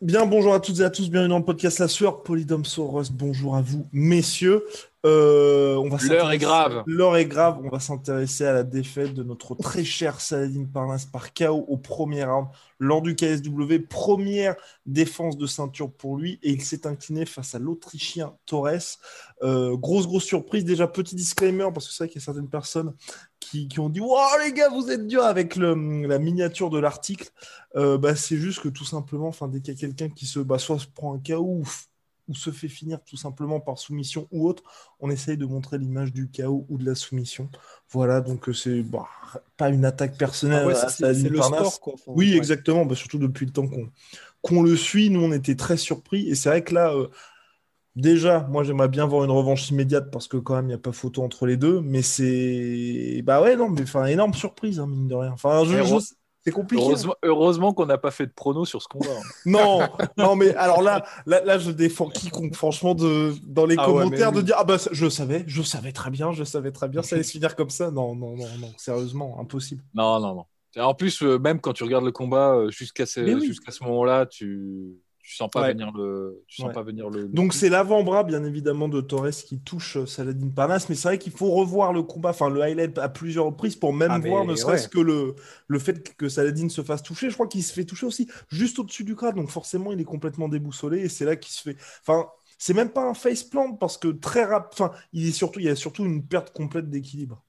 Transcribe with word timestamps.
Bien, 0.00 0.26
bonjour 0.26 0.54
à 0.54 0.60
toutes 0.60 0.78
et 0.78 0.84
à 0.84 0.90
tous, 0.90 1.10
bienvenue 1.10 1.30
dans 1.30 1.38
le 1.38 1.44
podcast 1.44 1.80
La 1.80 1.88
Sueur, 1.88 2.22
Polydome 2.22 2.64
Soros, 2.64 3.10
bonjour 3.12 3.56
à 3.56 3.62
vous, 3.62 3.88
messieurs. 3.92 4.62
Euh, 5.04 5.74
on 5.76 5.88
va 5.88 5.98
L'heure 6.08 6.30
est 6.30 6.38
grave. 6.38 6.84
L'heure 6.86 7.16
est 7.16 7.26
grave, 7.26 7.60
on 7.64 7.68
va 7.68 7.80
s'intéresser 7.80 8.44
à 8.46 8.52
la 8.52 8.62
défaite 8.62 9.14
de 9.14 9.24
notre 9.24 9.56
très 9.56 9.82
cher 9.82 10.20
Saladin 10.20 10.64
Parnasse 10.64 11.06
par 11.06 11.34
KO 11.34 11.64
au 11.66 11.76
premier 11.76 12.22
round 12.24 12.46
lors 12.78 13.02
du 13.02 13.16
KSW, 13.16 13.78
première 13.88 14.54
défense 14.86 15.36
de 15.36 15.46
ceinture 15.46 15.90
pour 15.92 16.16
lui, 16.16 16.38
et 16.42 16.50
il 16.52 16.62
s'est 16.62 16.86
incliné 16.86 17.26
face 17.26 17.54
à 17.54 17.58
l'Autrichien 17.58 18.34
Torres. 18.46 18.98
Euh, 19.42 19.76
grosse, 19.76 20.06
grosse 20.06 20.24
surprise, 20.24 20.64
déjà 20.64 20.86
petit 20.86 21.16
disclaimer, 21.16 21.68
parce 21.74 21.88
que 21.88 21.94
c'est 21.94 22.04
vrai 22.04 22.08
qu'il 22.08 22.20
y 22.20 22.22
a 22.22 22.24
certaines 22.24 22.48
personnes 22.48 22.94
qui, 23.40 23.66
qui 23.68 23.80
ont 23.80 23.88
dit 23.88 24.00
Wow, 24.00 24.18
les 24.44 24.52
gars, 24.52 24.68
vous 24.68 24.88
êtes 24.90 25.06
durs 25.06 25.24
avec 25.24 25.56
le- 25.56 26.06
la 26.06 26.18
miniature 26.18 26.70
de 26.70 26.78
l'article. 26.78 27.28
Euh, 27.76 27.98
bah, 27.98 28.14
c'est 28.16 28.36
juste 28.36 28.60
que 28.60 28.68
tout 28.68 28.84
simplement, 28.84 29.32
dès 29.48 29.60
qu'il 29.60 29.74
y 29.74 29.76
a 29.76 29.80
quelqu'un 29.80 30.08
qui 30.08 30.26
se, 30.26 30.38
bah, 30.38 30.58
soit 30.58 30.78
se 30.78 30.86
prend 30.86 31.14
un 31.14 31.18
KO 31.18 31.42
ou, 31.44 31.64
ou 32.28 32.34
se 32.34 32.50
fait 32.50 32.68
finir 32.68 33.02
tout 33.04 33.16
simplement 33.16 33.60
par 33.60 33.78
soumission 33.78 34.28
ou 34.30 34.48
autre, 34.48 34.62
on 35.00 35.10
essaye 35.10 35.36
de 35.36 35.46
montrer 35.46 35.78
l'image 35.78 36.12
du 36.12 36.30
chaos 36.30 36.66
ou 36.68 36.78
de 36.78 36.84
la 36.84 36.94
soumission. 36.94 37.50
Voilà, 37.90 38.20
donc 38.20 38.48
euh, 38.48 38.52
c'est 38.52 38.82
bah, 38.82 39.08
pas 39.56 39.68
une 39.70 39.84
attaque 39.84 40.16
personnelle. 40.16 40.62
Ah 40.64 40.66
ouais, 40.68 40.74
c'est- 40.88 41.28
le 41.28 41.42
sport, 41.42 41.80
quoi. 41.80 41.94
Enfin, 41.94 42.12
Oui, 42.14 42.32
ouais. 42.32 42.36
exactement. 42.38 42.84
Bah, 42.86 42.94
surtout 42.94 43.18
depuis 43.18 43.46
le 43.46 43.52
temps 43.52 43.66
qu'on 43.68 43.90
qu'on 44.42 44.62
le 44.62 44.76
suit, 44.76 45.08
nous 45.10 45.20
on 45.22 45.32
était 45.32 45.56
très 45.56 45.76
surpris. 45.76 46.28
Et 46.28 46.34
c'est 46.34 46.48
vrai 46.48 46.64
que 46.64 46.74
là, 46.74 46.92
euh, 46.94 47.08
déjà, 47.96 48.40
moi 48.50 48.64
j'aimerais 48.64 48.88
bien 48.88 49.06
voir 49.06 49.24
une 49.24 49.30
revanche 49.30 49.70
immédiate 49.70 50.10
parce 50.10 50.28
que 50.28 50.36
quand 50.36 50.56
même 50.56 50.66
il 50.66 50.68
n'y 50.68 50.74
a 50.74 50.78
pas 50.78 50.92
photo 50.92 51.22
entre 51.22 51.46
les 51.46 51.56
deux. 51.56 51.80
Mais 51.80 52.02
c'est 52.02 53.22
bah 53.24 53.42
ouais 53.42 53.56
non, 53.56 53.68
mais 53.70 53.82
enfin 53.82 54.06
énorme 54.06 54.34
surprise 54.34 54.80
hein, 54.80 54.86
mine 54.86 55.08
de 55.08 55.14
rien. 55.14 55.32
Enfin, 55.32 55.64
je- 55.64 55.98
c'est 56.44 56.50
compliqué. 56.50 56.82
Heureusement, 56.82 57.14
heureusement 57.22 57.72
qu'on 57.72 57.86
n'a 57.86 57.98
pas 57.98 58.10
fait 58.10 58.26
de 58.26 58.32
prono 58.32 58.64
sur 58.64 58.82
ce 58.82 58.88
combat. 58.88 59.06
hein. 59.10 59.22
Non, 59.46 59.80
non, 60.16 60.36
mais 60.36 60.54
alors 60.56 60.82
là, 60.82 61.04
là, 61.26 61.44
là, 61.44 61.58
je 61.58 61.70
défends 61.70 62.08
quiconque, 62.08 62.54
franchement, 62.54 62.94
de, 62.94 63.32
dans 63.46 63.66
les 63.66 63.76
Ah 63.78 63.90
ouais, 63.90 64.02
commentaires, 64.04 64.30
oui. 64.30 64.36
de 64.36 64.42
dire 64.42 64.56
Ah 64.58 64.64
bah, 64.64 64.76
je 64.90 65.08
savais, 65.08 65.44
je 65.46 65.62
savais 65.62 65.92
très 65.92 66.10
bien, 66.10 66.32
je 66.32 66.44
savais 66.44 66.72
très 66.72 66.88
bien, 66.88 67.02
ça 67.02 67.14
allait 67.14 67.22
se 67.22 67.32
finir 67.32 67.54
comme 67.56 67.70
ça. 67.70 67.90
Non, 67.90 68.14
non, 68.14 68.36
non, 68.36 68.48
non, 68.60 68.72
sérieusement, 68.76 69.38
impossible. 69.40 69.82
Non, 69.94 70.20
non, 70.20 70.34
non. 70.34 70.44
En 70.82 70.94
plus, 70.94 71.22
euh, 71.22 71.38
même 71.38 71.60
quand 71.60 71.74
tu 71.74 71.84
regardes 71.84 72.04
le 72.04 72.12
combat, 72.12 72.54
euh, 72.54 72.70
jusqu'à 72.70 73.04
ce, 73.06 73.20
oui. 73.20 73.54
ce 73.68 73.84
moment-là, 73.84 74.24
tu 74.26 74.96
tu 75.22 75.34
sens 75.36 75.50
pas 75.50 75.62
Ouais. 75.62 75.68
venir 75.72 75.92
le, 75.92 76.42
tu 76.48 76.58
sens 76.58 76.68
Ouais. 76.68 76.72
pas 76.72 76.82
venir 76.82 77.10
le. 77.10 77.28
Donc 77.28 77.54
c'est 77.54 77.68
l'avant-bras, 77.68 78.24
bien 78.24 78.44
évidemment, 78.44 78.88
de 78.88 79.00
Torres 79.00 79.30
qui 79.30 79.60
touche 79.60 79.96
euh, 79.96 80.06
Saladin 80.06 80.48
Parnasse, 80.50 80.88
mais 80.88 80.94
c'est 80.94 81.08
vrai 81.08 81.18
qu'il 81.18 81.32
faut 81.32 81.50
revoir 81.50 81.92
le 81.92 82.02
combat, 82.02 82.30
enfin 82.30 82.50
le 82.50 82.60
highlight 82.62 82.98
à 82.98 83.08
plusieurs 83.08 83.46
reprises 83.46 83.76
pour 83.76 83.92
même 83.92 84.10
Ah, 84.12 84.18
voir, 84.18 84.44
ne 84.44 84.54
serait-ce 84.56 84.88
ouais. 84.88 84.88
que 84.88 84.98
le, 85.00 85.34
le 85.68 85.78
fait 85.78 86.16
que 86.16 86.28
Saladin 86.28 86.68
se 86.68 86.82
fasse 86.82 87.02
toucher. 87.02 87.30
Je 87.30 87.34
crois 87.34 87.46
qu'il 87.48 87.62
se 87.62 87.72
fait 87.72 87.84
toucher 87.84 88.06
aussi 88.06 88.28
juste 88.50 88.78
au-dessus 88.78 89.04
du 89.04 89.14
crâne, 89.16 89.36
donc 89.36 89.50
forcément 89.50 89.92
il 89.92 90.00
est 90.00 90.04
complètement 90.04 90.48
déboussolé 90.48 91.00
et 91.00 91.08
c'est 91.08 91.24
là 91.24 91.36
qu'il 91.36 91.52
se 91.54 91.62
fait. 91.62 91.76
Enfin, 92.06 92.28
c'est 92.58 92.74
même 92.74 92.90
pas 92.90 93.08
un 93.08 93.14
face 93.14 93.42
plant 93.44 93.72
parce 93.74 93.98
que 93.98 94.08
très 94.08 94.44
rap... 94.44 94.70
enfin, 94.74 94.92
il 95.12 95.26
est 95.28 95.32
surtout, 95.32 95.60
il 95.60 95.66
y 95.66 95.68
a 95.68 95.76
surtout 95.76 96.04
une 96.04 96.26
perte 96.26 96.52
complète 96.52 96.90
d'équilibre. 96.90 97.42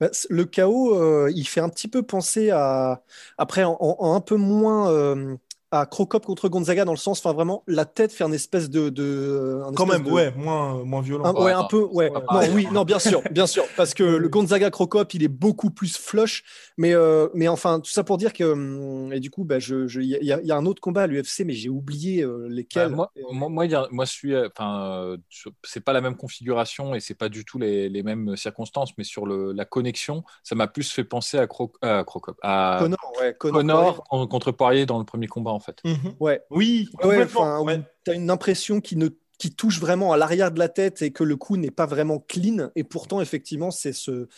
Bah, 0.00 0.10
le 0.30 0.44
chaos, 0.44 0.94
euh, 0.96 1.30
il 1.34 1.46
fait 1.46 1.60
un 1.60 1.68
petit 1.68 1.88
peu 1.88 2.02
penser 2.02 2.50
à. 2.50 3.02
Après, 3.38 3.64
en 3.64 4.14
un 4.14 4.20
peu 4.20 4.36
moins. 4.36 4.90
euh, 4.90 5.36
à 5.72 5.86
Crocop 5.86 6.24
contre 6.26 6.48
Gonzaga 6.50 6.84
dans 6.84 6.92
le 6.92 6.98
sens, 6.98 7.18
enfin 7.18 7.32
vraiment, 7.32 7.64
la 7.66 7.84
tête 7.86 8.12
fait 8.12 8.24
un 8.24 8.30
espèce 8.32 8.68
de, 8.70 8.90
de 8.90 9.62
un 9.66 9.72
Quand 9.72 9.86
même, 9.86 10.04
de- 10.04 10.10
ouais, 10.10 10.30
moins, 10.36 10.84
moins 10.84 11.00
violent. 11.00 11.24
un- 11.24 11.32
Ouais, 11.32 11.44
ouais, 11.46 11.52
un 11.52 11.64
peu, 11.64 11.82
ouais. 11.92 12.10
Non, 12.10 12.20
pareil. 12.20 12.50
oui, 12.54 12.68
non, 12.72 12.84
bien 12.84 12.98
sûr, 12.98 13.22
bien 13.30 13.46
sûr, 13.46 13.64
parce 13.76 13.94
que 13.94 14.02
le 14.04 14.28
Gonzaga 14.28 14.70
Crocop, 14.70 15.14
il 15.14 15.22
est 15.22 15.28
beaucoup 15.28 15.70
plus 15.70 15.96
flush, 15.96 16.44
mais, 16.76 16.94
euh, 16.94 17.28
mais 17.34 17.48
enfin, 17.48 17.80
tout 17.80 17.90
ça 17.90 18.04
pour 18.04 18.18
dire 18.18 18.34
que, 18.34 18.44
hum, 18.44 19.12
et 19.14 19.18
du 19.20 19.30
coup, 19.30 19.44
bah, 19.44 19.58
je, 19.58 19.86
je- 19.88 20.00
il 20.00 20.06
y, 20.08 20.32
a- 20.32 20.40
il 20.40 20.46
y 20.46 20.52
a 20.52 20.56
un 20.56 20.66
autre 20.66 20.80
combat 20.82 21.02
à 21.02 21.06
l'UFC, 21.06 21.44
mais 21.44 21.54
j'ai 21.54 21.70
oublié 21.70 22.22
euh, 22.22 22.46
Bah, 22.48 22.54
lesquels. 22.54 22.88
moi, 22.90 23.10
moi, 23.32 23.48
moi, 23.48 23.64
il 23.64 23.72
y 23.72 23.74
a- 23.74 23.88
moi, 23.90 24.04
je 24.04 24.12
suis, 24.12 24.34
euh, 24.34 24.48
enfin, 24.54 25.02
euh, 25.04 25.16
c'est 25.64 25.80
pas 25.80 25.94
la 25.94 26.02
même 26.02 26.16
configuration 26.16 26.94
et 26.94 27.00
c'est 27.00 27.14
pas 27.14 27.30
du 27.30 27.46
tout 27.46 27.58
les, 27.58 27.88
les 27.88 28.02
mêmes 28.02 28.36
circonstances, 28.36 28.92
mais 28.98 29.04
sur 29.04 29.24
le, 29.24 29.52
la 29.52 29.64
connexion, 29.64 30.22
ça 30.42 30.54
m'a 30.54 30.66
plus 30.68 30.92
fait 30.92 31.04
penser 31.04 31.38
à, 31.38 31.46
Cro 31.46 31.72
à 31.80 32.04
Crocop, 32.04 32.36
à 32.42 32.76
Connor, 32.78 33.12
ouais, 33.20 33.34
Connor, 33.38 33.60
Connor 33.60 34.04
con- 34.04 34.26
contre 34.26 34.52
Poirier 34.52 34.84
dans 34.84 34.98
le 34.98 35.04
premier 35.06 35.26
combat 35.28 35.50
en 35.50 35.60
fait. 35.62 35.80
Mhm. 35.84 36.14
ouais. 36.20 36.42
Oui, 36.50 36.88
Ouais, 37.02 37.18
ouais. 37.18 37.80
tu 38.04 38.10
as 38.10 38.14
une 38.14 38.30
impression 38.30 38.80
qui, 38.80 38.96
ne, 38.96 39.08
qui 39.38 39.54
touche 39.54 39.80
vraiment 39.80 40.12
à 40.12 40.16
l'arrière 40.16 40.52
de 40.52 40.58
la 40.58 40.68
tête 40.68 41.02
et 41.02 41.12
que 41.12 41.24
le 41.24 41.36
coup 41.36 41.56
n'est 41.56 41.70
pas 41.70 41.86
vraiment 41.86 42.18
clean. 42.20 42.70
Et 42.76 42.84
pourtant, 42.84 43.20
effectivement, 43.20 43.70
c'est 43.70 43.92
ce, 43.92 44.28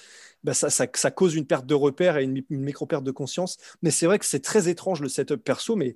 bah, 0.44 0.54
ça, 0.54 0.70
ça, 0.70 0.86
ça 0.94 1.10
cause 1.10 1.34
une 1.34 1.46
perte 1.46 1.66
de 1.66 1.74
repère 1.74 2.16
et 2.18 2.24
une, 2.24 2.42
une 2.50 2.62
micro-perte 2.62 3.04
de 3.04 3.10
conscience. 3.10 3.56
Mais 3.82 3.90
c'est 3.90 4.06
vrai 4.06 4.18
que 4.18 4.24
c'est 4.26 4.40
très 4.42 4.68
étrange 4.68 5.00
le 5.00 5.08
setup 5.08 5.42
perso. 5.42 5.76
Mais 5.76 5.94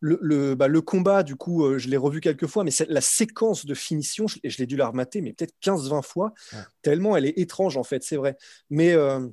le, 0.00 0.18
le, 0.20 0.54
bah, 0.54 0.68
le 0.68 0.80
combat, 0.82 1.22
du 1.22 1.34
coup, 1.36 1.64
euh, 1.64 1.78
je 1.78 1.88
l'ai 1.88 1.96
revu 1.96 2.20
quelques 2.20 2.46
fois, 2.46 2.62
mais 2.64 2.70
c'est 2.70 2.88
la 2.90 3.00
séquence 3.00 3.64
de 3.64 3.74
finition, 3.74 4.26
je, 4.28 4.38
je 4.44 4.58
l'ai 4.58 4.66
dû 4.66 4.76
la 4.76 4.88
remater, 4.88 5.22
mais 5.22 5.32
peut-être 5.32 5.54
15-20 5.62 6.02
fois, 6.02 6.34
Ouais. 6.52 6.58
tellement 6.82 7.16
elle 7.16 7.24
est 7.24 7.38
étrange, 7.38 7.76
en 7.78 7.84
fait, 7.84 8.02
c'est 8.02 8.16
vrai. 8.16 8.36
Mais 8.68 8.92
euh, 8.92 9.26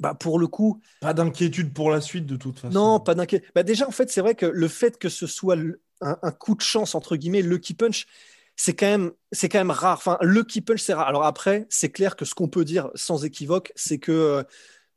bah, 0.00 0.14
pour 0.14 0.38
le 0.38 0.46
coup, 0.48 0.80
Pas 1.00 1.14
d'inquiétude 1.14 1.72
pour 1.72 1.90
la 1.90 2.00
suite 2.00 2.26
de 2.26 2.36
toute 2.36 2.58
façon. 2.58 2.74
non, 2.74 3.00
pas 3.00 3.14
d'inquiétude. 3.14 3.48
Bah 3.54 3.62
déjà, 3.62 3.86
en 3.86 3.90
fait, 3.92 4.10
c'est 4.10 4.20
vrai 4.20 4.34
que 4.34 4.46
le 4.46 4.66
fait 4.68 4.98
que 4.98 5.08
ce 5.08 5.26
soit 5.26 5.56
un, 6.00 6.16
un 6.22 6.30
coup 6.32 6.54
de 6.54 6.62
chance, 6.62 6.94
entre 6.94 7.16
guillemets, 7.16 7.42
Lucky 7.42 7.74
Punch, 7.74 8.06
c'est 8.56 8.74
quand 8.74 8.86
même, 8.86 9.12
c'est 9.32 9.48
quand 9.48 9.58
même 9.58 9.70
rare. 9.70 9.98
Enfin, 9.98 10.18
Lucky 10.22 10.60
Punch, 10.60 10.80
c'est 10.80 10.94
rare. 10.94 11.06
Alors 11.06 11.24
après, 11.24 11.66
c'est 11.70 11.90
clair 11.90 12.16
que 12.16 12.24
ce 12.24 12.34
qu'on 12.34 12.48
peut 12.48 12.64
dire 12.64 12.90
sans 12.94 13.24
équivoque, 13.24 13.72
c'est 13.76 13.98
que 13.98 14.12
euh, 14.12 14.42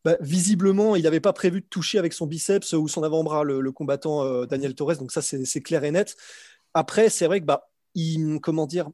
bah, 0.04 0.18
visiblement, 0.20 0.96
il 0.98 1.04
n'avait 1.04 1.22
pas 1.22 1.32
prévu 1.34 1.62
de 1.62 1.66
toucher 1.68 1.98
avec 2.00 2.12
son 2.14 2.26
biceps 2.28 2.74
ou 2.74 2.88
son 2.90 3.04
avant-bras 3.04 3.44
le, 3.44 3.62
le 3.62 3.72
combattant 3.72 4.24
euh, 4.24 4.46
Daniel 4.46 4.76
Torres. 4.76 4.98
Donc 4.98 5.12
ça, 5.12 5.22
c'est 5.22 5.46
c'est 5.46 5.62
clair 5.62 5.84
et 5.86 5.92
net. 5.92 6.16
Après, 6.74 7.10
c'est 7.10 7.28
vrai 7.28 7.40
que, 7.40 7.46
bah, 7.46 7.70
il, 7.96 8.40
comment 8.42 8.66
dire, 8.66 8.90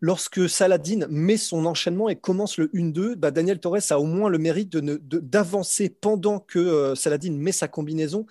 lorsque 0.00 0.48
Saladin 0.48 1.06
met 1.10 1.36
son 1.36 1.66
enchaînement 1.66 2.08
et 2.08 2.16
commence 2.16 2.56
le 2.56 2.70
1-2, 2.74 3.16
bah, 3.16 3.30
Daniel 3.30 3.58
Torres 3.60 3.78
a 3.90 3.98
au 3.98 4.04
moins 4.04 4.28
le 4.28 4.38
mérite 4.38 4.70
de 4.70 4.80
ne- 4.80 4.96
de- 4.96 5.18
d'avancer 5.18 5.88
pendant 5.88 6.38
que 6.40 6.58
euh, 6.58 6.94
Saladin 6.94 7.32
met 7.32 7.52
sa 7.52 7.68
combinaison. 7.68 8.26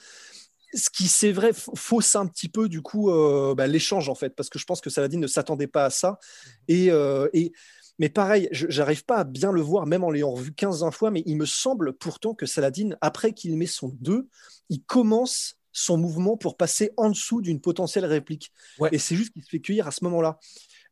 Ce 0.74 0.90
qui, 0.90 1.08
c'est 1.08 1.32
vrai, 1.32 1.52
fausse 1.54 2.16
un 2.16 2.28
petit 2.28 2.50
peu 2.50 2.68
du 2.70 2.82
coup 2.82 3.10
euh, 3.10 3.56
bah, 3.56 3.68
l'échange 3.68 4.10
en 4.10 4.16
fait, 4.16 4.36
parce 4.36 4.50
que 4.50 4.60
je 4.60 4.66
pense 4.66 4.82
que 4.82 4.90
Saladin 4.90 5.20
ne 5.20 5.28
s'attendait 5.28 5.68
pas 5.68 5.86
à 5.86 5.90
ça. 5.90 6.20
Et, 6.68 6.92
euh, 6.92 7.28
et- 7.34 7.52
mais 8.00 8.10
pareil, 8.10 8.48
je- 8.52 8.68
j'arrive 8.70 9.06
pas 9.06 9.18
à 9.18 9.24
bien 9.24 9.52
le 9.52 9.62
voir, 9.62 9.88
même 9.88 10.04
en 10.04 10.12
l'ayant 10.12 10.32
revu 10.32 10.52
15-20 10.54 10.92
fois, 10.92 11.10
mais 11.10 11.24
il 11.26 11.36
me 11.38 11.46
semble 11.46 11.94
pourtant 11.94 12.34
que 12.34 12.46
Saladin, 12.46 12.92
après 13.02 13.34
qu'il 13.34 13.58
met 13.58 13.66
son 13.66 13.90
2, 14.02 14.28
il 14.70 14.84
commence 14.84 15.56
son 15.72 15.98
mouvement 15.98 16.38
pour 16.38 16.58
passer 16.58 16.92
en 16.98 17.10
dessous 17.10 17.42
d'une 17.42 17.62
potentielle 17.62 18.06
réplique. 18.06 18.52
Ouais. 18.80 18.90
Et 18.92 18.98
c'est 19.00 19.16
juste 19.16 19.32
qu'il 19.34 19.44
se 19.44 19.50
fait 19.50 19.60
cueillir 19.60 19.88
à 19.88 19.92
ce 19.92 20.04
moment-là. 20.06 20.40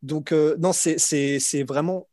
Donc, 0.06 0.32
euh, 0.32 0.56
non, 0.58 0.72
c'est- 0.72 1.62
vraiment. 1.64 2.08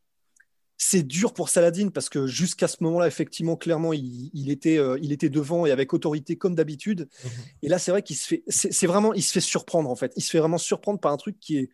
C'est 0.78 1.04
dur 1.04 1.34
pour 1.34 1.48
Saladin 1.50 1.90
parce 1.90 2.10
que 2.10 2.28
jusqu'à 2.28 2.68
ce 2.68 2.78
moment-là, 2.82 3.08
effectivement, 3.08 3.56
clairement, 3.56 3.94
il, 3.94 4.32
il 4.34 4.50
était, 4.50 4.78
euh, 4.78 4.98
il 5.02 5.12
était 5.14 5.30
devant 5.30 5.66
et 5.66 5.72
avec 5.72 5.94
autorité 5.94 6.36
comme 6.36 6.56
d'habitude. 6.56 7.08
Mhm. 7.24 7.30
Et 7.62 7.70
là, 7.70 7.80
c'est 7.80 7.92
vrai 7.92 8.02
qu'il 8.02 8.18
se 8.18 8.28
fait, 8.28 8.44
c'est 8.48 8.74
c'est 8.74 8.88
vraiment, 8.88 9.14
il 9.14 9.22
se 9.22 9.32
fait 9.32 9.40
surprendre 9.40 9.90
en 9.90 9.96
fait. 9.96 10.12
Il 10.18 10.22
se 10.24 10.32
fait 10.32 10.40
vraiment 10.40 10.58
surprendre 10.58 11.00
par 11.00 11.14
un 11.14 11.18
truc 11.18 11.40
qui 11.40 11.58
est 11.58 11.70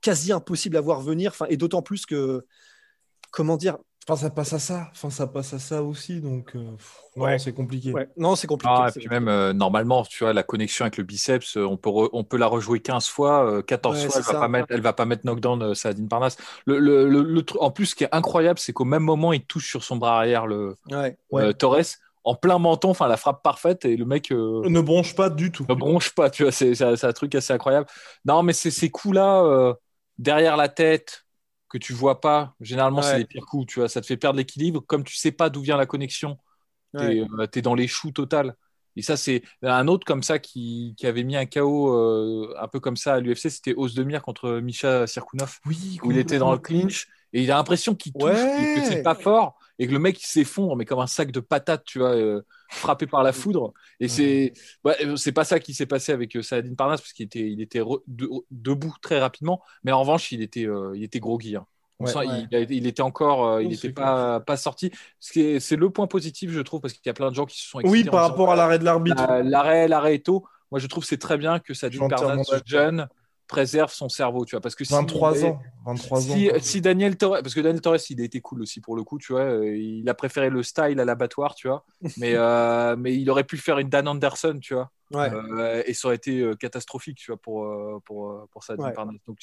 quasi 0.00 0.32
impossible 0.32 0.76
à 0.76 0.80
voir 0.80 1.02
venir. 1.02 1.32
Enfin, 1.32 1.46
et 1.50 1.56
d'autant 1.58 1.82
plus 1.82 2.06
que, 2.06 2.46
comment 3.30 3.56
dire, 3.58 3.76
Enfin, 4.08 4.22
ça 4.22 4.30
passe 4.30 4.52
à 4.52 4.60
ça. 4.60 4.88
Enfin, 4.92 5.10
ça 5.10 5.26
passe 5.26 5.52
à 5.52 5.58
ça 5.58 5.82
aussi. 5.82 6.20
Donc, 6.20 6.54
euh, 6.54 6.76
ouais. 7.16 7.40
c'est 7.40 7.52
compliqué. 7.52 7.92
Non, 8.16 8.36
c'est 8.36 8.46
compliqué. 8.46 8.72
Ah, 8.72 8.88
et 8.94 8.98
puis 9.00 9.08
même, 9.08 9.26
euh, 9.26 9.52
normalement, 9.52 10.04
tu 10.04 10.22
vois, 10.22 10.32
la 10.32 10.44
connexion 10.44 10.84
avec 10.84 10.96
le 10.96 11.02
biceps, 11.02 11.56
euh, 11.56 11.66
on 11.66 11.76
peut, 11.76 11.90
on 11.90 12.22
peut 12.22 12.36
la 12.36 12.46
rejouer 12.46 12.78
15 12.78 13.08
fois, 13.08 13.62
14 13.64 14.06
fois, 14.06 14.14
elle 14.16 14.22
va, 14.22 14.40
pas 14.40 14.48
mettre, 14.48 14.66
elle 14.70 14.80
va 14.80 14.92
pas 14.92 15.06
mettre 15.06 15.26
knockdown 15.26 15.74
Saladin 15.74 16.06
Parnasse. 16.06 16.36
Le, 16.66 16.78
le, 16.78 17.08
le, 17.08 17.44
en 17.58 17.72
plus, 17.72 17.86
ce 17.86 17.94
qui 17.96 18.04
est 18.04 18.14
incroyable, 18.14 18.60
c'est 18.60 18.72
qu'au 18.72 18.84
même 18.84 19.02
moment, 19.02 19.32
il 19.32 19.44
touche 19.44 19.68
sur 19.68 19.82
son 19.82 19.96
bras 19.96 20.18
arrière 20.18 20.46
le 20.46 20.76
Torres 21.58 21.96
en 22.22 22.34
plein 22.34 22.58
menton, 22.58 22.90
enfin 22.90 23.06
la 23.06 23.16
frappe 23.16 23.40
parfaite 23.44 23.84
et 23.84 23.96
le 23.96 24.04
mec 24.04 24.32
ne 24.32 24.80
bronche 24.80 25.14
pas 25.14 25.30
du 25.30 25.52
tout. 25.52 25.64
Ne 25.68 25.74
bronche 25.74 26.12
pas, 26.12 26.28
tu 26.28 26.42
vois, 26.42 26.52
c'est 26.52 26.80
un 26.80 27.12
truc 27.12 27.34
assez 27.34 27.52
incroyable. 27.52 27.86
Non, 28.24 28.44
mais 28.44 28.52
ces 28.52 28.88
coups-là 28.90 29.74
derrière 30.18 30.56
la 30.56 30.68
tête, 30.68 31.25
que 31.68 31.78
tu 31.78 31.92
vois 31.92 32.20
pas. 32.20 32.54
Généralement, 32.60 33.02
c'est 33.02 33.18
les 33.18 33.24
pires 33.24 33.46
coups, 33.46 33.66
tu 33.66 33.80
vois, 33.80 33.88
ça 33.88 34.00
te 34.00 34.06
fait 34.06 34.16
perdre 34.16 34.38
l'équilibre. 34.38 34.82
Comme 34.86 35.04
tu 35.04 35.16
sais 35.16 35.32
pas 35.32 35.50
d'où 35.50 35.62
vient 35.62 35.76
la 35.76 35.86
connexion, 35.86 36.38
tu 36.96 37.04
es, 37.04 37.20
euh, 37.20 37.62
dans 37.62 37.74
les 37.74 37.86
choux 37.86 38.10
total. 38.10 38.54
Et 38.96 39.02
ça, 39.02 39.16
c'est 39.16 39.42
un 39.62 39.88
autre 39.88 40.06
comme 40.06 40.22
ça 40.22 40.38
qui, 40.38 40.94
qui 40.96 41.06
avait 41.06 41.22
mis 41.22 41.36
un 41.36 41.44
KO 41.44 41.92
euh, 41.94 42.54
un 42.58 42.66
peu 42.66 42.80
comme 42.80 42.96
ça 42.96 43.14
à 43.14 43.20
l'UFC, 43.20 43.50
c'était 43.50 43.74
Ozdemir 43.76 44.22
contre 44.22 44.60
Misha 44.60 45.06
Sirkunov, 45.06 45.58
oui, 45.66 45.98
où 46.02 46.12
il 46.12 46.18
était 46.18 46.38
dans 46.38 46.52
le 46.52 46.58
clinch 46.58 47.06
et 47.34 47.42
il 47.42 47.50
a 47.50 47.56
l'impression 47.56 47.94
qu'il 47.94 48.14
touche, 48.14 48.30
que 48.30 48.84
c'est 48.84 49.02
pas 49.02 49.14
fort 49.14 49.58
et 49.78 49.86
que 49.86 49.92
le 49.92 49.98
mec 49.98 50.18
s'effondre, 50.20 50.76
mais 50.76 50.84
comme 50.84 51.00
un 51.00 51.06
sac 51.06 51.30
de 51.30 51.40
patates, 51.40 51.84
tu 51.84 51.98
vois, 51.98 52.14
euh, 52.14 52.42
frappé 52.70 53.06
par 53.06 53.22
la 53.22 53.32
foudre. 53.32 53.72
Et 54.00 54.08
c'est 54.08 54.52
c'est 55.16 55.32
pas 55.32 55.44
ça 55.44 55.60
qui 55.60 55.74
s'est 55.74 55.86
passé 55.86 56.12
avec 56.12 56.36
Saladin 56.42 56.74
Parnas 56.74 56.96
parce 56.96 57.12
qu'il 57.12 57.26
était, 57.26 57.50
il 57.50 57.60
était 57.60 57.82
debout 58.50 58.94
très 59.02 59.18
rapidement, 59.18 59.62
mais 59.84 59.92
en 59.92 60.00
revanche, 60.00 60.32
il 60.32 60.42
était, 60.42 60.66
il 60.94 61.02
était 61.02 61.20
groggy. 61.20 61.56
Hein. 61.56 61.66
Il, 61.98 62.86
était 62.86 63.02
encore, 63.02 63.46
euh, 63.46 63.62
il 63.62 63.70
n'était 63.70 63.90
pas, 63.90 64.40
pas 64.40 64.56
sorti. 64.56 64.90
C'est 65.18 65.76
le 65.76 65.90
point 65.90 66.06
positif, 66.06 66.50
je 66.50 66.60
trouve, 66.60 66.80
parce 66.80 66.92
qu'il 66.92 67.06
y 67.06 67.08
a 67.08 67.14
plein 67.14 67.30
de 67.30 67.34
gens 67.34 67.46
qui 67.46 67.58
se 67.58 67.68
sont 67.68 67.80
Oui, 67.84 68.04
par 68.04 68.28
rapport 68.28 68.52
à 68.52 68.56
l'arrêt 68.56 68.78
de 68.78 68.84
l'arbitre. 68.84 69.24
L'arrêt, 69.42 69.88
l'arrêt 69.88 70.16
et 70.16 70.22
tôt. 70.22 70.46
Moi, 70.70 70.80
je 70.80 70.86
trouve 70.88 71.04
c'est 71.04 71.18
très 71.18 71.38
bien 71.38 71.58
que 71.58 71.74
ça 71.74 71.88
Parnas 71.90 72.42
jeune 72.66 73.08
préserve 73.46 73.92
son 73.92 74.08
cerveau, 74.08 74.44
tu 74.44 74.52
vois, 74.52 74.60
parce 74.60 74.74
que 74.74 74.84
23 74.88 75.44
ans, 75.44 75.60
23 75.86 76.20
si, 76.20 76.50
ans. 76.50 76.54
Si 76.60 76.80
Daniel 76.80 77.16
Torres, 77.16 77.42
parce 77.42 77.54
que 77.54 77.60
Daniel 77.60 77.80
Torres, 77.80 77.98
il 78.10 78.20
a 78.20 78.24
été 78.24 78.40
cool 78.40 78.62
aussi 78.62 78.80
pour 78.80 78.96
le 78.96 79.04
coup, 79.04 79.18
tu 79.18 79.32
vois, 79.32 79.42
euh, 79.42 79.76
il 79.76 80.08
a 80.08 80.14
préféré 80.14 80.50
le 80.50 80.62
style 80.62 81.00
à 81.00 81.04
l'abattoir, 81.04 81.54
tu 81.54 81.68
vois, 81.68 81.84
mais 82.18 82.34
euh, 82.34 82.96
mais 82.96 83.14
il 83.14 83.30
aurait 83.30 83.44
pu 83.44 83.56
faire 83.56 83.78
une 83.78 83.88
Dan 83.88 84.08
Anderson, 84.08 84.58
tu 84.60 84.74
vois, 84.74 84.90
et 85.86 85.94
ça 85.94 86.08
aurait 86.08 86.16
été 86.16 86.50
catastrophique, 86.58 87.18
tu 87.18 87.30
vois, 87.30 87.40
pour 87.40 88.02
pour 88.04 88.48
pour 88.50 88.64
ça. 88.64 88.76
Donc 88.76 89.38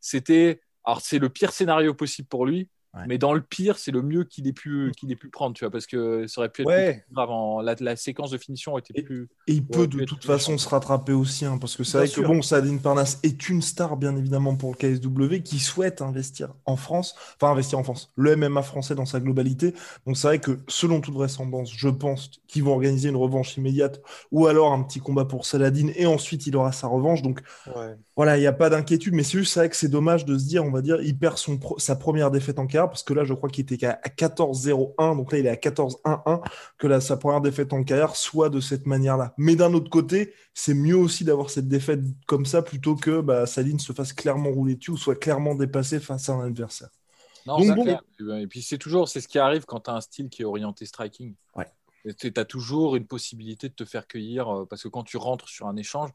c'était 0.00 0.60
alors, 0.84 1.00
c'est 1.00 1.18
le 1.18 1.28
pire 1.28 1.52
scénario 1.52 1.94
possible 1.94 2.28
pour 2.28 2.46
lui, 2.46 2.68
mais 3.06 3.16
dans 3.16 3.32
le 3.32 3.40
pire, 3.40 3.78
c'est 3.78 3.90
le 3.90 4.02
mieux 4.02 4.24
qu'il 4.24 4.46
ait, 4.46 4.52
pu, 4.52 4.92
qu'il 4.96 5.10
ait 5.10 5.16
pu 5.16 5.28
prendre, 5.28 5.54
tu 5.54 5.64
vois, 5.64 5.70
parce 5.70 5.86
que 5.86 6.26
ça 6.26 6.42
aurait 6.42 6.50
pu 6.50 6.62
être 6.62 6.92
plus 6.92 7.14
grave. 7.14 7.30
La, 7.64 7.74
la, 7.80 7.96
séquence 7.96 8.30
de 8.30 8.38
finition 8.38 8.76
était 8.76 9.02
plus. 9.02 9.28
Et 9.46 9.54
il 9.54 9.64
peut 9.64 9.86
de 9.86 10.04
toute 10.04 10.24
façon 10.24 10.58
se 10.58 10.68
rattraper 10.68 11.12
aussi, 11.12 11.46
hein, 11.46 11.56
parce 11.58 11.76
que 11.76 11.84
c'est 11.84 11.98
vrai 11.98 12.08
que 12.08 12.20
bon, 12.20 12.42
Sadine 12.42 12.80
Parnas 12.80 13.18
est 13.22 13.48
une 13.48 13.62
star, 13.62 13.96
bien 13.96 14.14
évidemment, 14.16 14.56
pour 14.56 14.72
le 14.72 14.76
KSW, 14.76 15.42
qui 15.42 15.58
souhaite 15.58 16.02
investir 16.02 16.54
en 16.66 16.76
France, 16.76 17.14
enfin 17.36 17.52
investir 17.52 17.78
en 17.78 17.84
France, 17.84 18.12
le 18.16 18.36
MMA 18.36 18.62
français 18.62 18.94
dans 18.94 19.06
sa 19.06 19.20
globalité. 19.20 19.74
Donc 20.06 20.18
c'est 20.18 20.26
vrai 20.26 20.38
que 20.38 20.60
selon 20.68 21.00
toute 21.00 21.14
vraisemblance, 21.14 21.72
je 21.74 21.88
pense 21.88 22.30
qu'ils 22.46 22.64
vont 22.64 22.72
organiser 22.72 23.08
une 23.08 23.16
revanche 23.16 23.56
immédiate, 23.56 24.02
ou 24.30 24.46
alors 24.46 24.72
un 24.72 24.82
petit 24.82 25.00
combat 25.00 25.24
pour 25.24 25.46
Saladin, 25.46 25.88
et 25.96 26.04
ensuite 26.04 26.46
il 26.46 26.56
aura 26.56 26.72
sa 26.72 26.88
revanche. 26.88 27.22
Donc 27.22 27.40
voilà, 28.14 28.36
il 28.36 28.40
n'y 28.40 28.46
a 28.46 28.52
pas 28.52 28.68
d'inquiétude, 28.68 29.14
mais 29.14 29.22
c'est 29.22 29.38
juste 29.38 29.56
vrai 29.56 29.70
que 29.70 29.76
c'est 29.76 29.88
dommage 29.88 30.26
de 30.26 30.36
se 30.36 30.44
dire, 30.44 30.62
on 30.64 30.70
va 30.70 30.82
dire, 30.82 31.00
il 31.00 31.18
perd 31.18 31.38
son 31.38 31.58
sa 31.78 31.96
première 31.96 32.30
défaite 32.30 32.58
en 32.58 32.66
carrière, 32.66 32.90
parce 32.90 33.02
que 33.02 33.14
là, 33.14 33.24
je 33.24 33.32
crois 33.32 33.48
qu'il 33.48 33.64
était 33.72 33.86
à 33.86 33.98
14-0-1, 34.08 35.16
donc 35.16 35.32
là, 35.32 35.38
il 35.38 35.46
est 35.46 35.48
à 35.48 35.56
14-1-1, 35.56 36.42
que 36.76 36.86
là, 36.86 37.00
sa 37.00 37.16
première 37.16 37.40
défaite 37.40 37.72
en 37.72 37.82
carrière 37.84 38.14
soit 38.14 38.50
de 38.50 38.60
cette 38.60 38.86
manière-là. 38.86 39.32
Mais 39.38 39.56
d'un 39.56 39.72
autre 39.72 39.88
côté, 39.88 40.34
c'est 40.52 40.74
mieux 40.74 40.96
aussi 40.96 41.24
d'avoir 41.24 41.48
cette 41.48 41.68
défaite 41.68 42.00
comme 42.26 42.44
ça, 42.44 42.60
plutôt 42.60 42.96
que 42.96 43.22
bah, 43.22 43.46
Saline 43.46 43.78
se 43.78 43.94
fasse 43.94 44.12
clairement 44.12 44.50
rouler 44.50 44.76
dessus 44.76 44.90
ou 44.90 44.98
soit 44.98 45.16
clairement 45.16 45.54
dépassé 45.54 45.98
face 45.98 46.28
à 46.28 46.34
un 46.34 46.44
adversaire. 46.44 46.90
Non, 47.46 47.58
donc, 47.58 47.88
Et 48.38 48.46
puis 48.46 48.62
c'est 48.62 48.78
toujours, 48.78 49.08
c'est 49.08 49.20
ce 49.20 49.28
qui 49.28 49.38
arrive 49.38 49.64
quand 49.64 49.80
tu 49.80 49.90
as 49.90 49.94
un 49.94 50.00
style 50.00 50.28
qui 50.28 50.42
est 50.42 50.44
orienté 50.44 50.84
striking. 50.86 51.34
Ouais. 51.56 51.66
Tu 52.18 52.32
as 52.36 52.44
toujours 52.44 52.94
une 52.96 53.06
possibilité 53.06 53.68
de 53.68 53.74
te 53.74 53.84
faire 53.84 54.06
cueillir, 54.06 54.48
euh, 54.48 54.66
parce 54.66 54.82
que 54.82 54.88
quand 54.88 55.04
tu 55.04 55.16
rentres 55.16 55.48
sur 55.48 55.66
un 55.66 55.76
échange, 55.76 56.10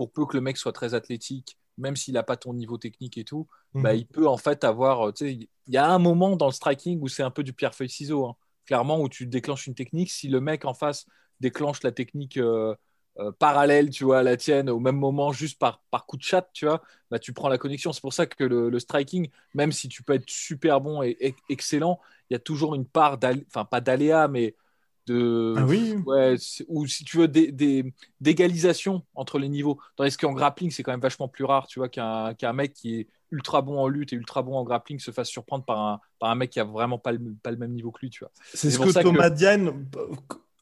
pour 0.00 0.12
peu 0.12 0.24
que 0.24 0.34
le 0.34 0.40
mec 0.40 0.56
soit 0.56 0.72
très 0.72 0.94
athlétique, 0.94 1.58
même 1.76 1.94
s'il 1.94 2.14
n'a 2.14 2.22
pas 2.22 2.38
ton 2.38 2.54
niveau 2.54 2.78
technique 2.78 3.18
et 3.18 3.24
tout, 3.24 3.46
bah, 3.74 3.92
mhm. 3.92 3.98
il 3.98 4.06
peut 4.06 4.26
en 4.26 4.38
fait 4.38 4.64
avoir. 4.64 5.10
Euh, 5.10 5.12
il 5.20 5.46
y 5.66 5.76
a 5.76 5.86
un 5.86 5.98
moment 5.98 6.36
dans 6.36 6.46
le 6.46 6.52
striking 6.52 6.98
où 7.02 7.08
c'est 7.08 7.22
un 7.22 7.30
peu 7.30 7.42
du 7.42 7.52
pierre-feuille-ciseau. 7.52 8.24
Hein. 8.24 8.36
Clairement, 8.64 8.98
où 8.98 9.10
tu 9.10 9.26
déclenches 9.26 9.66
une 9.66 9.74
technique. 9.74 10.10
Si 10.10 10.28
le 10.28 10.40
mec 10.40 10.64
en 10.64 10.72
face 10.72 11.04
déclenche 11.38 11.82
la 11.82 11.92
technique 11.92 12.38
euh, 12.38 12.74
euh, 13.18 13.30
parallèle, 13.30 13.90
tu 13.90 14.04
vois, 14.04 14.20
à 14.20 14.22
la 14.22 14.38
tienne, 14.38 14.70
au 14.70 14.80
même 14.80 14.96
moment, 14.96 15.32
juste 15.32 15.58
par, 15.58 15.82
par 15.90 16.06
coup 16.06 16.16
de 16.16 16.22
chat, 16.22 16.48
tu 16.54 16.64
vois, 16.64 16.80
bah, 17.10 17.18
tu 17.18 17.34
prends 17.34 17.50
la 17.50 17.58
connexion. 17.58 17.92
C'est 17.92 18.00
pour 18.00 18.14
ça 18.14 18.24
que 18.24 18.42
le, 18.44 18.78
striking, 18.78 19.28
même 19.52 19.70
si 19.70 19.90
tu 19.90 20.02
peux 20.02 20.14
être 20.14 20.30
super 20.30 20.80
bon 20.80 21.02
et, 21.02 21.34
excellent, 21.50 22.00
il 22.30 22.32
y 22.32 22.36
a 22.36 22.38
toujours 22.38 22.74
une 22.74 22.86
part, 22.86 23.18
enfin 23.48 23.66
pas 23.66 23.82
d'aléa, 23.82 24.28
mais 24.28 24.54
de 25.06 25.54
ah 25.56 25.64
oui. 25.64 25.96
ouais, 26.06 26.36
ou 26.68 26.86
si 26.86 27.04
tu 27.04 27.18
veux 27.18 27.28
d'égalisation 28.20 29.02
entre 29.14 29.38
les 29.38 29.48
niveaux. 29.48 29.78
Tandis 29.96 30.16
qu'en 30.16 30.32
grappling, 30.32 30.70
c'est 30.70 30.82
quand 30.82 30.92
même 30.92 31.00
vachement 31.00 31.28
plus 31.28 31.44
rare, 31.44 31.66
tu 31.66 31.78
vois, 31.78 31.88
qu'un 31.88 32.52
mec 32.52 32.72
qui 32.72 33.00
est 33.00 33.08
ultra 33.30 33.62
bon 33.62 33.78
en 33.78 33.88
lutte 33.88 34.12
et 34.12 34.16
ultra 34.16 34.42
bon 34.42 34.56
en 34.56 34.64
grappling 34.64 34.98
se 34.98 35.10
fasse 35.10 35.28
surprendre 35.28 35.64
par 35.64 35.78
un, 35.78 36.00
par 36.18 36.30
un 36.30 36.34
mec 36.34 36.50
qui 36.50 36.60
a 36.60 36.64
vraiment 36.64 36.98
pas 36.98 37.12
le, 37.12 37.20
pas 37.42 37.50
le 37.50 37.56
même 37.56 37.72
niveau 37.72 37.90
que 37.90 38.00
lui, 38.02 38.10
tu 38.10 38.24
vois. 38.24 38.32
C'est 38.54 38.70
ce 38.70 38.78
que 38.78 39.02
Thomas 39.02 39.30
Diane, 39.30 39.86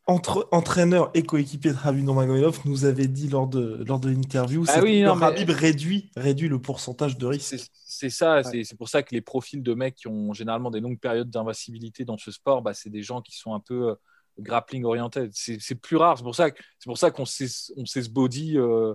entre, 0.07 0.49
entraîneur 0.53 1.11
et 1.15 1.23
coéquipier 1.23 1.73
de 1.73 1.77
Habib 1.85 2.05
Nurmagomedov, 2.05 2.61
nous 2.65 2.85
avait 2.85 3.09
dit 3.09 3.29
lors 3.29 3.47
de, 3.47 3.85
lors 3.87 4.01
de 4.01 4.09
l'interview, 4.09 4.65
ah 4.69 4.81
oui, 4.83 5.03
que 5.03 5.25
Habib 5.25 5.51
réduit, 5.51 6.11
réduit 6.17 6.49
le 6.49 6.59
pourcentage 6.59 7.19
de 7.19 7.27
risque. 7.27 7.57
C'est 7.85 8.11
ça, 8.11 8.43
c'est 8.43 8.77
pour 8.77 8.89
ça 8.89 9.03
que 9.03 9.15
les 9.15 9.21
profils 9.21 9.63
de 9.63 9.75
mecs 9.75 9.97
qui 9.97 10.09
ont 10.09 10.33
généralement 10.33 10.71
des 10.71 10.81
longues 10.81 10.99
périodes 10.99 11.31
d'invincibilité 11.31 12.05
dans 12.05 12.19
ce 12.19 12.31
sport, 12.31 12.63
bah, 12.63 12.75
c'est 12.75 12.91
des 12.91 13.03
gens 13.03 13.21
qui 13.21 13.37
sont 13.37 13.55
un 13.55 13.61
peu 13.61 13.97
grappling 14.39 14.85
orienté. 14.85 15.29
C'est 15.33 15.75
plus 15.75 15.97
rare. 15.97 16.19
C'est 16.19 16.25
pour 16.25 16.35
ça, 16.35 16.49
c'est 16.79 16.87
pour 16.87 16.99
ça 16.99 17.11
qu'on 17.11 17.25
sait, 17.25 17.49
on 17.77 17.87
sait 17.87 18.03
ce 18.03 18.11
body, 18.11 18.59
euh, 18.59 18.95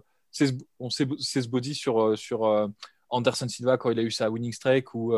on 0.80 0.90
sait, 0.90 1.08
ce 1.18 1.48
body 1.48 1.76
sur 1.76 2.02
euh, 2.02 2.16
sur 2.16 2.46
euh, 2.46 2.68
Anderson 3.10 3.48
Silva 3.48 3.78
quand 3.78 3.92
il 3.92 4.00
a 4.00 4.04
eu 4.04 4.12
sa 4.12 4.30
winning 4.30 4.54
streak 4.54 4.94
ou 4.96 5.14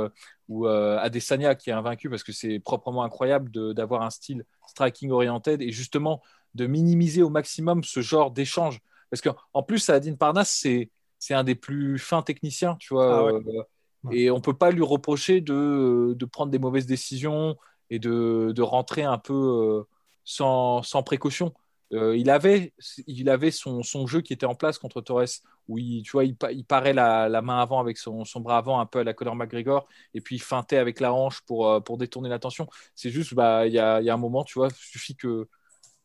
ou 0.47 0.67
Adesanya 0.67 1.55
qui 1.55 1.69
est 1.69 1.73
invaincu 1.73 2.09
parce 2.09 2.23
que 2.23 2.33
c'est 2.33 2.59
proprement 2.59 3.03
incroyable 3.03 3.51
d'avoir 3.73 4.01
un 4.01 4.09
style 4.09 4.43
striking 4.67 5.11
oriented 5.11 5.61
et 5.61 5.71
justement 5.71 6.21
de 6.55 6.67
minimiser 6.67 7.21
au 7.21 7.29
maximum 7.29 7.83
ce 7.83 8.01
genre 8.01 8.31
d'échange. 8.31 8.79
Parce 9.09 9.21
qu'en 9.21 9.63
plus, 9.63 9.79
Saladin 9.79 10.15
Parnas, 10.15 10.45
c'est 10.45 10.89
c'est 11.19 11.33
un 11.33 11.43
des 11.43 11.55
plus 11.55 11.97
fins 11.97 12.21
techniciens, 12.21 12.75
tu 12.79 12.93
vois. 12.93 13.31
Ah 13.31 14.11
et 14.11 14.29
on 14.29 14.39
peut 14.39 14.53
pas 14.53 14.69
lui 14.69 14.83
reprocher 14.83 15.41
de, 15.41 16.13
de, 16.15 16.25
prendre 16.25 16.51
des 16.51 16.59
mauvaises 16.59 16.85
décisions 16.85 17.57
et 17.89 17.97
de, 17.97 18.51
de 18.55 18.61
rentrer 18.61 19.01
un 19.01 19.17
peu 19.17 19.85
sans, 20.25 20.81
précaution. 21.05 21.53
Euh, 21.93 22.17
il 22.17 22.29
avait, 22.29 22.73
il 23.07 23.29
avait 23.29 23.51
son, 23.51 23.81
jeu 24.07 24.21
qui 24.21 24.33
était 24.33 24.45
en 24.45 24.55
place 24.55 24.77
contre 24.79 25.01
Torres, 25.01 25.25
où 25.67 25.77
il, 25.77 26.01
tu 26.03 26.11
vois, 26.11 26.25
il, 26.25 26.35
parait 26.65 26.93
la, 26.93 27.41
main 27.41 27.59
avant 27.59 27.79
avec 27.79 27.97
son, 27.97 28.23
bras 28.37 28.57
avant, 28.57 28.79
un 28.79 28.85
peu 28.85 28.99
à 28.99 29.03
la 29.03 29.13
Conor 29.13 29.35
McGregor, 29.35 29.87
et 30.13 30.21
puis 30.21 30.35
il 30.35 30.41
feintait 30.41 30.77
avec 30.77 30.99
la 30.99 31.13
hanche 31.13 31.41
pour, 31.41 31.69
euh, 31.69 31.79
pour 31.79 31.97
détourner 31.97 32.29
l'attention. 32.29 32.67
C'est 32.95 33.11
juste, 33.11 33.33
bah, 33.35 33.67
il 33.67 33.73
y 33.73 33.79
a, 33.79 34.01
y 34.01 34.09
a, 34.09 34.13
un 34.13 34.17
moment, 34.17 34.43
tu 34.43 34.59
vois, 34.59 34.69
suffit 34.71 35.15
que 35.15 35.47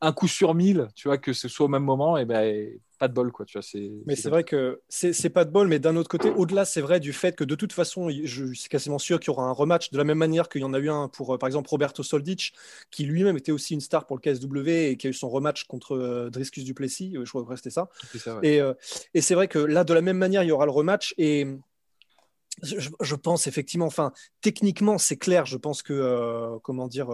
un 0.01 0.13
coup 0.13 0.29
sur 0.29 0.55
mille, 0.55 0.89
tu 0.95 1.09
vois, 1.09 1.19
que 1.19 1.33
ce 1.33 1.49
soit 1.49 1.67
au 1.67 1.69
même 1.69 1.85
moment, 1.85 2.17
et 2.17 2.25
ben 2.25 2.71
pas 3.01 3.09
de 3.09 3.15
bol, 3.15 3.33
quoi. 3.33 3.47
Tu 3.47 3.59
vois, 3.59 3.81
mais 4.07 4.15
c'est 4.15 4.29
vrai 4.29 4.45
que 4.45 4.83
c'est 4.91 5.31
pas 5.31 5.47
de 5.47 5.51
bol, 5.51 5.67
mais 5.69 5.79
d'un 5.79 5.97
autre 5.97 6.11
côté, 6.11 6.31
au-delà, 6.31 6.67
c'est 6.67 6.83
vrai 6.83 7.01
du 7.01 7.15
fait 7.15 7.35
que 7.35 7.45
de 7.45 7.55
toute 7.55 7.73
façon, 7.73 8.11
je 8.11 8.53
suis 8.53 8.69
quasiment 8.69 8.99
sûr 8.99 9.19
qu'il 9.19 9.29
y 9.29 9.31
aura 9.31 9.45
un 9.45 9.53
rematch 9.53 9.91
de 9.91 9.97
la 9.97 10.05
même 10.05 10.19
manière 10.19 10.51
qu'il 10.51 10.61
y 10.61 10.65
en 10.65 10.75
a 10.75 10.79
eu 10.79 10.91
un 10.91 11.09
pour, 11.09 11.35
euh, 11.35 11.39
par 11.39 11.47
exemple, 11.47 11.71
Roberto 11.71 12.03
Soldic, 12.03 12.53
qui 12.91 13.05
lui-même 13.05 13.39
était 13.39 13.53
aussi 13.53 13.73
une 13.73 13.81
star 13.81 14.07
pour 14.07 14.17
le 14.17 14.21
KSW 14.21 14.69
et 14.69 14.97
qui 14.99 15.07
a 15.07 15.11
eu 15.11 15.15
son 15.15 15.31
rematch 15.31 15.65
contre 15.65 15.97
euh, 15.97 16.29
Driscus 16.29 16.63
Duplessis. 16.63 17.17
Euh, 17.17 17.25
je 17.25 17.31
crois 17.31 17.43
que 17.43 17.57
c'était 17.57 17.71
ça. 17.71 17.89
Et, 18.43 18.61
et 19.15 19.21
c'est 19.23 19.35
vrai 19.35 19.49
que 19.49 19.59
là, 19.59 19.83
de 19.83 19.95
la 19.95 20.03
même 20.03 20.19
manière, 20.19 20.43
il 20.43 20.49
y 20.49 20.53
aura 20.53 20.67
le 20.67 20.71
rematch 20.71 21.15
et 21.17 21.47
je, 22.63 23.15
pense 23.15 23.47
effectivement, 23.47 23.87
enfin, 23.87 24.13
techniquement, 24.43 24.99
c'est 24.99 25.17
clair. 25.17 25.47
Je 25.47 25.57
pense 25.57 25.83
que, 25.83 26.59
comment 26.63 26.89
dire, 26.89 27.09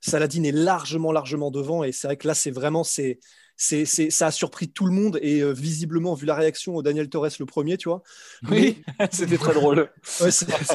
Saladin 0.00 0.44
est 0.44 0.52
largement, 0.52 1.12
largement 1.12 1.50
devant. 1.50 1.82
Et 1.82 1.92
c'est 1.92 2.06
vrai 2.06 2.16
que 2.16 2.28
là, 2.28 2.34
c'est 2.34 2.50
vraiment, 2.50 2.84
c'est, 2.84 3.18
c'est, 3.56 4.10
ça 4.10 4.26
a 4.26 4.30
surpris 4.30 4.68
tout 4.68 4.86
le 4.86 4.92
monde 4.92 5.18
et 5.22 5.40
euh, 5.40 5.52
visiblement, 5.52 6.14
vu 6.14 6.26
la 6.26 6.34
réaction 6.34 6.76
au 6.76 6.82
Daniel 6.82 7.08
Torres 7.08 7.28
le 7.38 7.46
premier, 7.46 7.76
tu 7.76 7.88
vois. 7.88 8.02
Oui, 8.50 8.82
c'était 9.10 9.38
très 9.38 9.54
drôle. 9.54 9.90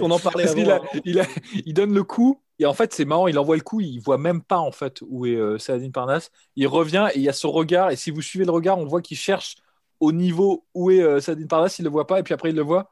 on 0.01 0.12
en 0.12 0.20
parlait 0.20 0.48
avant. 0.48 0.81
Il, 1.05 1.20
a, 1.20 1.27
il, 1.65 1.74
donne 1.74 1.93
le 1.93 2.03
coup 2.03 2.41
et 2.60 2.65
en 2.65 2.74
fait, 2.74 2.93
c'est 2.93 3.05
marrant, 3.05 3.27
il 3.27 3.38
envoie 3.38 3.55
le 3.55 3.62
coup, 3.62 3.81
il 3.81 4.00
voit 4.00 4.17
même 4.17 4.41
pas 4.41 4.58
en 4.58 4.72
fait 4.72 5.01
où 5.08 5.25
est 5.25 5.36
euh, 5.36 5.58
Saladin 5.58 5.91
Parnas. 5.91 6.29
Il 6.55 6.67
revient 6.67 7.08
et 7.13 7.20
il 7.20 7.24
y 7.24 7.29
a 7.29 7.34
son 7.34 7.51
regard 7.51 7.91
et 7.91 7.96
si 7.96 8.12
vous 8.12 8.22
suivez 8.22 8.46
le 8.46 8.51
regard, 8.51 8.77
on 8.77 8.86
voit 8.86 9.01
qu'il 9.01 9.17
cherche 9.17 9.58
au 10.00 10.12
niveau 10.12 10.65
où 10.74 10.89
est 10.89 11.01
euh, 11.01 11.20
Saladin 11.20 11.48
Parnas, 11.48 11.75
il 11.77 11.84
le 11.84 11.91
voit 11.91 12.08
pas 12.08 12.20
et 12.20 12.24
puis 12.24 12.34
après 12.34 12.50
il 12.50 12.55
le 12.55 12.63
voit. 12.63 12.91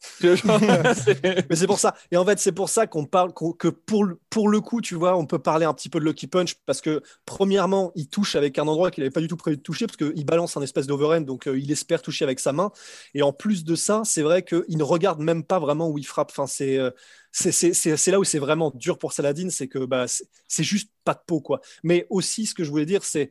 mais 0.22 1.56
c'est 1.56 1.66
pour 1.66 1.78
ça. 1.78 1.94
Et 2.10 2.16
en 2.16 2.24
fait, 2.24 2.38
c'est 2.38 2.52
pour 2.52 2.68
ça 2.68 2.86
qu'on 2.86 3.04
parle 3.04 3.32
que 3.32 3.68
pour, 3.68 4.06
pour 4.30 4.48
le 4.48 4.60
coup, 4.60 4.80
tu 4.80 4.94
vois, 4.94 5.16
on 5.16 5.26
peut 5.26 5.38
parler 5.38 5.66
un 5.66 5.74
petit 5.74 5.88
peu 5.88 5.98
de 5.98 6.04
Lucky 6.04 6.26
Punch 6.26 6.54
parce 6.66 6.80
que, 6.80 7.02
premièrement, 7.26 7.92
il 7.94 8.08
touche 8.08 8.36
avec 8.36 8.58
un 8.58 8.66
endroit 8.66 8.90
qu'il 8.90 9.02
n'avait 9.02 9.12
pas 9.12 9.20
du 9.20 9.28
tout 9.28 9.36
prévu 9.36 9.56
de 9.56 9.62
toucher 9.62 9.86
parce 9.86 9.96
qu'il 9.96 10.24
balance 10.24 10.56
un 10.56 10.62
espèce 10.62 10.86
d'overhand, 10.86 11.22
donc 11.22 11.48
euh, 11.48 11.58
il 11.58 11.70
espère 11.70 12.02
toucher 12.02 12.24
avec 12.24 12.40
sa 12.40 12.52
main. 12.52 12.70
Et 13.14 13.22
en 13.22 13.32
plus 13.32 13.64
de 13.64 13.74
ça, 13.74 14.02
c'est 14.04 14.22
vrai 14.22 14.42
qu'il 14.42 14.78
ne 14.78 14.82
regarde 14.82 15.20
même 15.20 15.42
pas 15.44 15.58
vraiment 15.58 15.88
où 15.88 15.98
il 15.98 16.06
frappe. 16.06 16.30
Enfin, 16.30 16.46
c'est. 16.46 16.78
Euh, 16.78 16.90
c'est 17.30 18.10
là 18.10 18.18
où 18.18 18.24
c'est 18.24 18.38
vraiment 18.38 18.72
dur 18.74 18.98
pour 18.98 19.12
Saladin, 19.12 19.50
c'est 19.50 19.68
que 19.68 19.84
bah, 19.84 20.06
c'est 20.08 20.64
juste 20.64 20.90
pas 21.04 21.14
de 21.14 21.20
peau. 21.26 21.40
Quoi. 21.40 21.60
Mais 21.82 22.06
aussi, 22.10 22.46
ce 22.46 22.54
que 22.54 22.64
je 22.64 22.70
voulais 22.70 22.86
dire, 22.86 23.04
c'est 23.04 23.30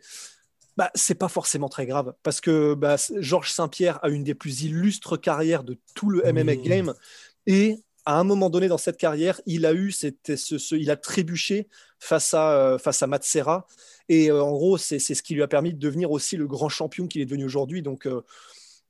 bah, 0.77 0.91
c'est 0.93 1.15
pas 1.15 1.27
forcément 1.27 1.69
très 1.69 1.87
grave 1.87 2.13
parce 2.21 2.39
que 2.39 2.75
bah, 2.75 2.97
Georges 3.17 3.51
Saint-Pierre 3.51 3.99
a 4.03 4.09
une 4.09 4.23
des 4.23 4.35
plus 4.35 4.61
illustres 4.61 5.19
carrières 5.19 5.63
de 5.63 5.77
tout 5.95 6.09
le 6.09 6.21
MMA 6.31 6.55
game. 6.55 6.93
Et 7.47 7.83
à 8.05 8.19
un 8.19 8.23
moment 8.23 8.51
donné 8.51 8.67
dans 8.67 8.77
cette 8.77 8.97
carrière, 8.97 9.41
il 9.47 9.65
a 9.65 9.73
eu 9.73 9.91
ce, 9.91 10.11
ce, 10.35 10.75
il 10.75 10.91
a 10.91 10.95
trébuché 10.95 11.67
face 11.99 12.33
à 12.35 12.51
euh, 12.51 12.77
face 12.77 13.01
à 13.01 13.07
Matsera 13.07 13.65
et 14.07 14.29
euh, 14.29 14.43
en 14.43 14.51
gros 14.51 14.77
c'est 14.77 14.99
ce 14.99 15.23
qui 15.23 15.33
lui 15.33 15.41
a 15.41 15.47
permis 15.47 15.73
de 15.73 15.79
devenir 15.79 16.11
aussi 16.11 16.37
le 16.37 16.45
grand 16.45 16.69
champion 16.69 17.07
qu'il 17.07 17.21
est 17.21 17.25
devenu 17.25 17.45
aujourd'hui. 17.45 17.81
Donc 17.81 18.07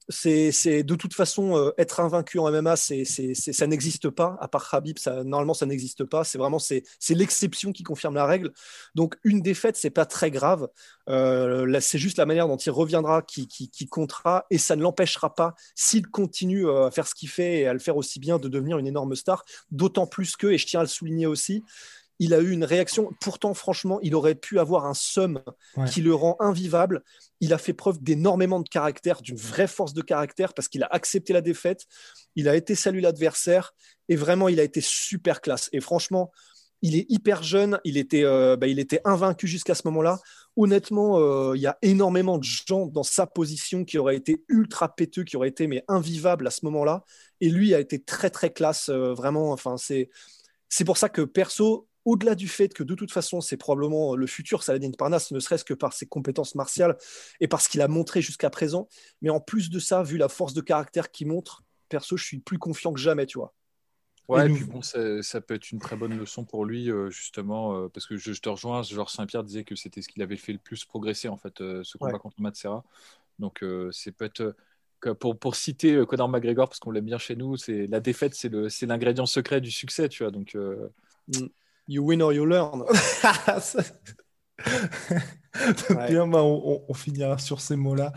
c'est 0.10 0.84
de 0.84 0.96
toute 0.96 1.14
façon 1.14 1.58
euh, 1.58 1.72
être 1.78 2.00
invaincu 2.00 2.40
en 2.40 2.50
MMA, 2.50 2.76
ça 2.76 3.68
n'existe 3.68 4.10
pas. 4.10 4.38
À 4.40 4.48
part 4.48 4.70
Khabib, 4.70 4.98
ça, 4.98 5.24
normalement 5.24 5.54
ça 5.54 5.66
n'existe 5.66 6.06
pas. 6.06 6.24
C'est 6.24 6.38
vraiment 6.38 6.60
c'est 6.60 6.84
l'exception 7.10 7.72
qui 7.72 7.84
confirme 7.84 8.16
la 8.16 8.26
règle. 8.26 8.52
Donc 8.96 9.18
une 9.24 9.42
défaite, 9.42 9.76
c'est 9.76 9.90
pas 9.90 10.06
très 10.06 10.32
grave. 10.32 10.68
Euh, 11.10 11.80
c'est 11.82 11.98
juste 11.98 12.18
la 12.18 12.26
manière 12.26 12.48
dont 12.48 12.58
il 12.58 12.72
reviendra 12.72 13.22
qui, 13.22 13.48
qui, 13.48 13.70
qui 13.70 13.88
comptera 13.88 14.46
et 14.50 14.58
ça 14.58 14.76
ne 14.76 14.82
l'empêchera 14.82 15.34
pas 15.34 15.56
s'il 15.76 16.08
continue 16.08 16.68
euh, 16.68 16.88
à 16.88 16.92
faire 16.92 17.08
ce 17.08 17.16
qu'il 17.16 17.30
fait 17.30 17.60
et 17.60 17.68
à 17.68 17.74
le 17.74 17.80
faire 17.80 17.98
aussi 17.98 18.20
bien 18.20 18.40
de 18.40 18.48
devenir 18.48 18.78
une 18.78 18.88
énorme 18.88 19.16
star. 19.16 19.46
D'autant 19.72 20.08
plus 20.08 20.36
que, 20.36 20.48
et 20.48 20.58
je 20.58 20.66
tiens 20.66 20.82
à 20.82 20.84
le 20.84 20.90
souligner 20.90 21.28
aussi, 21.28 21.64
il 22.20 22.34
a 22.34 22.40
eu 22.40 22.52
une 22.52 22.64
réaction. 22.64 23.12
Pourtant, 23.22 23.54
franchement, 23.54 24.00
il 24.02 24.16
aurait 24.16 24.36
pu 24.36 24.60
avoir 24.60 24.86
un 24.86 24.94
somme 24.94 25.42
qui 25.92 26.02
le 26.02 26.14
rend 26.14 26.36
invivable. 26.40 27.04
Il 27.40 27.54
a 27.54 27.58
fait 27.58 27.74
preuve 27.74 28.02
d'énormément 28.02 28.60
de 28.60 28.70
caractère, 28.70 29.22
d'une 29.22 29.38
vraie 29.38 29.68
force 29.68 29.94
de 29.94 30.02
caractère, 30.02 30.54
parce 30.54 30.68
qu'il 30.68 30.84
a 30.84 30.88
accepté 30.88 31.34
la 31.34 31.42
défaite. 31.42 31.86
Il 32.36 32.50
a 32.50 32.56
été 32.56 32.76
salué 32.76 33.02
l'adversaire. 33.02 33.74
Et 34.10 34.16
vraiment, 34.16 34.50
il 34.50 34.60
a 34.60 34.64
été 34.64 34.82
super 34.82 35.42
classe. 35.42 35.70
Et 35.74 35.80
franchement, 35.80 36.32
il 36.82 36.96
est 36.96 37.06
hyper 37.10 37.44
jeune. 37.44 37.80
Il 37.84 37.98
était, 37.98 38.24
euh, 38.24 38.56
bah, 38.56 38.68
il 38.68 38.80
était 38.80 39.02
invaincu 39.06 39.48
jusqu'à 39.48 39.76
ce 39.76 39.84
moment-là. 39.86 40.20
Honnêtement, 40.56 41.20
euh, 41.20 41.56
il 41.56 41.62
y 41.62 41.68
a 41.68 41.78
énormément 41.84 42.38
de 42.38 42.44
gens 42.44 42.88
dans 42.88 43.04
sa 43.04 43.28
position 43.28 43.86
qui 43.86 43.98
auraient 43.98 44.16
été 44.16 44.44
ultra 44.48 44.96
péteux, 44.96 45.24
qui 45.24 45.38
auraient 45.38 45.50
été 45.50 45.68
mais 45.68 45.84
invivables 45.88 46.48
à 46.48 46.52
ce 46.52 46.66
moment-là. 46.66 47.04
Et 47.42 47.50
lui 47.50 47.76
a 47.76 47.80
été 47.80 48.02
très, 48.02 48.32
très 48.32 48.52
classe. 48.52 48.90
Euh, 48.90 49.14
vraiment, 49.14 49.52
enfin, 49.52 49.78
c'est. 49.78 50.10
C'est 50.70 50.84
pour 50.84 50.98
ça 50.98 51.08
que 51.08 51.22
perso, 51.22 51.88
au-delà 52.08 52.36
du 52.36 52.48
fait 52.48 52.74
que 52.74 52.84
de 52.84 52.96
toute 52.96 53.12
façon, 53.12 53.42
c'est 53.42 53.58
probablement 53.58 54.16
le 54.16 54.28
futur 54.28 54.64
Saladin 54.64 54.92
Parnasse, 54.98 55.32
ne 55.32 55.42
serait-ce 55.42 55.66
que 55.66 55.74
par 55.74 55.92
ses 55.92 56.06
compétences 56.06 56.56
martiales 56.56 56.98
et 57.42 57.50
par 57.50 57.60
ce 57.60 57.68
qu'il 57.68 57.82
a 57.82 57.90
montré 57.90 58.22
jusqu'à 58.22 58.50
présent. 58.50 58.88
Mais 59.22 59.30
en 59.30 59.42
plus 59.42 59.70
de 59.70 59.78
ça, 59.78 60.04
vu 60.04 60.16
la 60.16 60.30
force 60.30 60.54
de 60.54 60.62
caractère 60.62 61.12
qu'il 61.12 61.28
montre, 61.28 61.64
perso, 61.90 62.16
je 62.16 62.24
suis 62.24 62.40
plus 62.40 62.60
confiant 62.60 62.94
que 62.94 63.00
jamais, 63.02 63.26
tu 63.26 63.40
vois. 63.40 63.54
Ouais, 64.30 64.50
et, 64.50 64.54
puis 64.54 64.64
bon, 64.64 64.82
ça, 64.82 65.42
peut 65.42 65.56
être 65.56 65.70
une 65.70 65.80
très 65.80 65.98
bonne 65.98 66.18
leçon 66.18 66.46
pour 66.46 66.64
lui, 66.64 66.90
euh, 66.90 67.10
justement, 67.10 67.76
euh, 67.76 67.90
parce 67.90 68.06
que 68.08 68.16
je, 68.16 68.32
te 68.32 68.48
rejoins, 68.48 68.84
Georges 68.84 69.12
Saint-Pierre 69.12 69.44
disait 69.44 69.66
que 69.66 69.76
c'était 69.76 70.02
ce 70.02 70.08
qu'il 70.08 70.22
avait 70.22 70.38
fait 70.38 70.54
le 70.54 70.60
plus 70.60 70.86
progresser, 70.86 71.28
en 71.28 71.38
fait, 71.38 71.60
euh, 71.60 71.84
ce 71.84 71.98
combat 71.98 72.20
contre 72.20 72.40
Matsera. 72.40 72.86
Donc, 73.38 73.66
c'est 73.92 74.14
peut-être. 74.14 74.56
Pour, 75.20 75.38
pour, 75.38 75.56
citer 75.56 76.04
Conor 76.08 76.28
McGregor, 76.28 76.70
parce 76.70 76.80
qu'on 76.80 76.90
l'aime 76.90 77.06
bien 77.06 77.20
chez 77.20 77.36
nous, 77.36 77.56
c'est 77.56 77.86
la 77.86 78.00
défaite, 78.00 78.34
c'est 78.34 78.86
l'ingrédient 78.88 79.28
secret 79.28 79.62
du 79.62 79.70
succès, 79.70 80.10
tu 80.10 80.24
vois. 80.24 80.32
Donc, 80.32 80.56
mm. 80.56 81.48
You 81.88 82.04
win 82.04 82.22
or 82.22 82.34
you 82.34 82.46
learn. 82.46 82.84
Bien, 86.08 86.28
bah, 86.28 86.44
on, 86.44 86.94
finira 86.94 87.38
sur 87.38 87.62
ces 87.62 87.76
mots-là. 87.76 88.12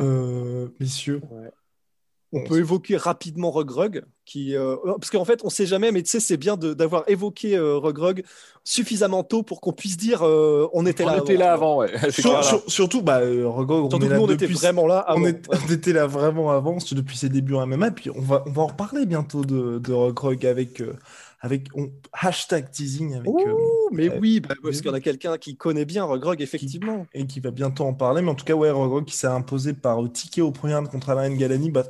Euh, 0.00 0.68
messieurs, 0.78 1.20
on 2.32 2.44
peut 2.44 2.58
évoquer 2.58 2.96
rapidement 2.96 3.50
Rugrug, 3.50 4.04
qui, 4.24 4.56
euh, 4.56 4.76
parce 4.84 5.10
qu'en 5.10 5.24
fait, 5.24 5.40
on 5.42 5.46
ne 5.46 5.52
sait 5.52 5.66
jamais, 5.66 5.92
mais 5.92 6.02
tu 6.02 6.10
sais, 6.10 6.20
c'est 6.20 6.36
bien 6.36 6.56
d'avoir 6.56 7.04
évoqué 7.08 7.56
euh, 7.56 7.78
Rugrug 7.78 8.24
suffisamment 8.64 9.22
tôt 9.22 9.42
pour 9.42 9.60
qu'on 9.60 9.72
puisse 9.72 9.96
dire 9.96 10.22
on 10.22 10.86
était 10.86 11.04
là. 11.04 11.16
On 11.18 11.22
était 11.22 11.36
là 11.36 11.52
avant, 11.52 11.78
ouais. 11.78 11.92
surtout, 12.66 13.02
bah, 13.02 13.20
Rugrug, 13.20 13.92
on, 13.92 14.20
on 14.20 14.30
était 14.30 14.46
vraiment 14.46 14.86
là 14.86 14.98
avant. 14.98 15.22
On, 15.22 15.72
était 15.72 15.92
là 15.92 16.06
vraiment 16.06 16.50
avant, 16.50 16.78
depuis 16.92 17.16
ses 17.16 17.28
débuts 17.28 17.54
en 17.54 17.66
MMA, 17.66 17.92
puis 17.92 18.10
on 18.10 18.20
va, 18.20 18.42
on 18.46 18.50
va 18.50 18.62
en 18.62 18.68
reparler 18.68 19.06
bientôt 19.06 19.44
de, 19.44 19.78
de 19.78 19.92
Rugrug 19.92 20.46
avec 20.46 20.82
avec 21.44 21.68
hashtag 22.10 22.70
teasing 22.70 23.16
avec. 23.16 23.28
Euh, 23.28 23.54
mais 23.92 24.08
oui, 24.18 24.40
bah, 24.40 24.54
parce 24.62 24.80
en 24.86 24.94
a 24.94 25.00
quelqu'un 25.00 25.36
qui 25.36 25.58
connaît 25.58 25.84
bien 25.84 26.02
Rogrog, 26.02 26.40
effectivement. 26.40 27.06
et 27.12 27.26
qui 27.26 27.38
va 27.38 27.50
bientôt 27.50 27.84
en 27.84 27.92
parler. 27.92 28.22
Mais 28.22 28.30
en 28.30 28.34
tout 28.34 28.46
cas, 28.46 28.54
ouais, 28.54 28.70
Rogrog 28.70 29.04
qui 29.04 29.14
s'est 29.14 29.26
imposé 29.26 29.74
par 29.74 30.00
ticket 30.10 30.40
au 30.40 30.52
premier 30.52 30.74
round 30.74 30.88
contre 30.88 31.10
Alain 31.10 31.28
Galani. 31.36 31.70
Bah, 31.70 31.84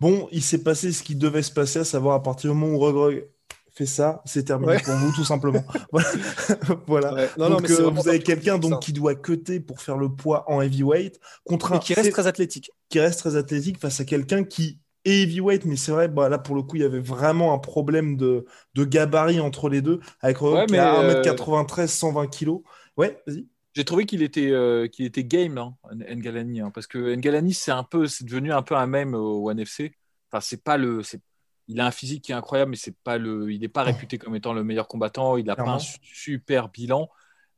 bon, 0.00 0.28
il 0.32 0.42
s'est 0.42 0.64
passé 0.64 0.90
ce 0.90 1.04
qui 1.04 1.14
devait 1.14 1.42
se 1.42 1.52
passer, 1.52 1.78
à 1.78 1.84
savoir 1.84 2.16
à 2.16 2.22
partir 2.24 2.50
du 2.50 2.56
moment 2.58 2.74
où 2.74 2.80
Rogrog 2.80 3.28
fait 3.70 3.86
ça, 3.86 4.22
c'est 4.24 4.42
terminé 4.42 4.78
pour 4.84 4.94
vous, 4.94 5.12
tout 5.12 5.24
simplement. 5.24 5.64
voilà. 6.88 7.28
donc, 7.36 7.70
euh, 7.70 7.90
vous 7.90 8.08
avez 8.08 8.18
quelqu'un 8.18 8.58
donc 8.58 8.82
qui 8.82 8.92
doit 8.92 9.14
cutter 9.14 9.60
pour 9.60 9.80
faire 9.80 9.98
le 9.98 10.08
poids 10.08 10.50
en 10.50 10.60
heavyweight 10.60 11.20
contre 11.44 11.74
un. 11.74 11.78
qui 11.78 11.94
reste 11.94 12.10
très 12.10 12.26
athlétique. 12.26 12.72
Qui 12.88 12.98
reste 12.98 13.20
très 13.20 13.36
athlétique 13.36 13.78
face 13.78 14.00
à 14.00 14.04
quelqu'un 14.04 14.42
qui 14.42 14.80
et 15.04 15.22
heavyweight, 15.22 15.64
mais 15.64 15.76
c'est 15.76 15.92
vrai, 15.92 16.08
bah, 16.08 16.28
là 16.28 16.38
pour 16.38 16.54
le 16.54 16.62
coup, 16.62 16.76
il 16.76 16.82
y 16.82 16.84
avait 16.84 17.00
vraiment 17.00 17.54
un 17.54 17.58
problème 17.58 18.16
de, 18.16 18.44
de 18.74 18.84
gabarit 18.84 19.40
entre 19.40 19.68
les 19.68 19.82
deux, 19.82 20.00
avec 20.20 20.40
ouais, 20.42 20.66
mais 20.70 20.78
1m93, 20.78 21.86
120 21.86 22.26
kg. 22.26 22.50
Ouais, 22.96 23.22
vas-y. 23.26 23.46
J'ai 23.74 23.84
trouvé 23.84 24.04
qu'il 24.04 24.22
était, 24.22 24.50
euh, 24.50 24.88
qu'il 24.88 25.06
était 25.06 25.24
game, 25.24 25.56
hein, 25.56 25.76
Ngalani, 25.94 26.60
hein, 26.60 26.70
parce 26.74 26.86
que 26.86 27.14
Ngalani, 27.14 27.54
c'est 27.54 27.70
un 27.70 27.84
peu, 27.84 28.06
c'est 28.06 28.24
devenu 28.24 28.52
un 28.52 28.62
peu 28.62 28.74
un 28.74 28.86
même 28.86 29.14
au 29.14 29.48
One 29.48 29.60
FC. 29.60 29.94
Enfin, 30.30 30.40
c'est 30.40 30.62
pas 30.62 30.76
le, 30.76 31.02
c'est, 31.02 31.20
il 31.68 31.80
a 31.80 31.86
un 31.86 31.92
physique 31.92 32.24
qui 32.24 32.32
est 32.32 32.34
incroyable, 32.34 32.72
mais 32.72 32.76
c'est 32.76 32.96
pas 33.04 33.16
le, 33.16 33.52
il 33.52 33.60
n'est 33.60 33.68
pas 33.68 33.84
réputé 33.84 34.18
comme 34.18 34.34
étant 34.34 34.52
le 34.52 34.64
meilleur 34.64 34.88
combattant. 34.88 35.36
Il 35.36 35.46
n'a 35.46 35.54
pas 35.54 35.70
un 35.70 35.78
super 35.78 36.68
bilan, 36.68 37.08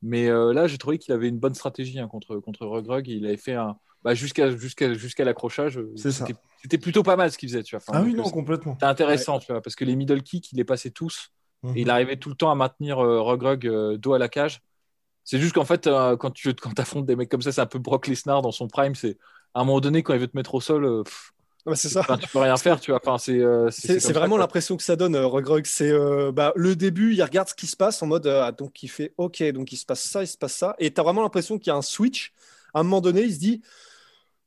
mais 0.03 0.29
euh, 0.29 0.53
là, 0.53 0.67
j'ai 0.67 0.77
trouvé 0.77 0.99
qu'il 0.99 1.13
avait 1.13 1.29
une 1.29 1.39
bonne 1.39 1.55
stratégie 1.55 1.99
hein, 1.99 2.07
contre 2.07 2.37
contre 2.37 2.67
Rugrug. 2.67 3.07
Il 3.07 3.25
avait 3.25 3.37
fait 3.37 3.55
un, 3.55 3.77
bah, 4.03 4.13
jusqu'à 4.13 4.55
jusqu'à 4.55 4.93
jusqu'à 4.93 5.23
l'accrochage. 5.23 5.79
C'était 5.95 6.77
plutôt 6.77 7.03
pas 7.03 7.15
mal 7.15 7.31
ce 7.31 7.37
qu'il 7.37 7.49
faisait, 7.49 7.63
tu 7.63 7.75
vois. 7.75 7.83
ah 7.93 8.01
oui, 8.01 8.13
non, 8.13 8.23
complètement. 8.23 8.73
C'était 8.73 8.85
intéressant, 8.85 9.39
tu 9.39 9.51
vois, 9.51 9.61
parce 9.61 9.75
que 9.75 9.85
les 9.85 9.95
middle 9.95 10.23
kicks, 10.23 10.51
il 10.51 10.57
les 10.57 10.65
passait 10.65 10.91
tous. 10.91 11.31
Et 11.75 11.81
il 11.81 11.85
mhm. 11.85 11.91
arrivait 11.91 12.17
tout 12.17 12.29
le 12.29 12.35
temps 12.35 12.51
à 12.51 12.55
maintenir 12.55 12.99
euh, 12.99 13.21
Rugrug 13.21 13.65
euh, 13.65 13.97
dos 13.97 14.13
à 14.13 14.19
la 14.19 14.27
cage. 14.27 14.61
C'est 15.23 15.39
juste 15.39 15.53
qu'en 15.53 15.63
fait, 15.63 15.87
euh, 15.87 16.17
quand 16.17 16.31
tu 16.31 16.53
quand 16.53 16.77
affrontes 16.77 17.05
des 17.05 17.15
mecs 17.15 17.29
comme 17.29 17.41
ça, 17.41 17.53
c'est 17.53 17.61
un 17.61 17.65
peu 17.65 17.79
Brock 17.79 18.07
Lesnar 18.07 18.41
dans 18.41 18.51
son 18.51 18.67
prime. 18.67 18.95
C'est 18.95 19.17
à 19.53 19.61
un 19.61 19.63
moment 19.63 19.79
donné, 19.79 20.03
quand 20.03 20.13
il 20.13 20.19
veut 20.19 20.27
te 20.27 20.35
mettre 20.35 20.55
au 20.55 20.61
sol, 20.61 21.03
c'est 21.75 21.87
ça. 21.87 22.05
tu 22.19 22.27
peux 22.27 22.39
rien 22.39 22.57
faire, 22.57 22.81
tu 22.81 22.91
vois. 22.91 22.99
Enfin, 23.01 23.17
c'est 23.17 24.11
vraiment 24.11 24.35
l'impression 24.35 24.75
que 24.75 24.83
ça 24.83 24.97
donne, 24.97 25.15
Rugrug. 25.15 25.65
C'est 25.65 25.93
bah, 26.33 26.51
le 26.57 26.75
début, 26.75 27.13
il 27.13 27.23
regarde 27.23 27.47
ce 27.47 27.53
qui 27.53 27.67
se 27.67 27.77
passe 27.77 28.03
en 28.03 28.07
mode 28.07 28.27
ah, 28.27 28.51
donc 28.51 28.83
il 28.83 28.89
fait 28.89 29.13
OK, 29.17 29.41
donc 29.53 29.71
il 29.71 29.77
se 29.77 29.85
passe 29.85 30.03
ça, 30.03 30.21
il 30.23 30.27
se 30.27 30.37
passe 30.37 30.55
ça. 30.55 30.75
Et 30.79 30.93
tu 30.93 30.99
as 30.99 31.03
vraiment 31.03 31.21
l'impression 31.21 31.57
qu'il 31.57 31.67
y 31.67 31.73
a 31.73 31.77
un 31.77 31.81
switch. 31.81 32.33
À 32.73 32.81
un 32.81 32.83
moment 32.83 32.99
donné, 32.99 33.21
il 33.21 33.33
se 33.33 33.39
dit 33.39 33.61